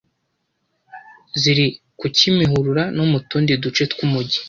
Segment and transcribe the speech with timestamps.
[1.41, 1.65] ziri
[1.99, 4.39] ku Kimihurura no mu tundi duce tw’umujyi